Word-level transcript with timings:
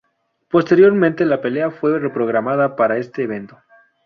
Posteriormente, 0.49 1.25
la 1.25 1.41
pelea 1.41 1.69
fue 1.69 1.99
reprogramada 1.99 2.75
para 2.75 2.97
este 2.97 3.21
evento. 3.21 3.59